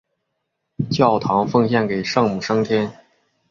[0.89, 2.91] 教堂奉献给圣母升天。